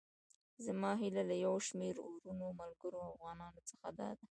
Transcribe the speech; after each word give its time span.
زما 0.65 0.91
هيله 1.01 1.23
له 1.29 1.35
يو 1.45 1.55
شمېر 1.67 1.95
وروڼو، 2.01 2.57
ملګرو 2.61 2.97
او 3.05 3.11
افغانانو 3.17 3.61
څخه 3.69 3.87
داده. 3.99 4.25